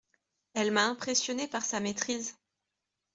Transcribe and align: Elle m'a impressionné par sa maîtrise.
Elle 0.55 0.71
m'a 0.71 0.87
impressionné 0.87 1.47
par 1.47 1.61
sa 1.63 1.79
maîtrise. 1.79 2.33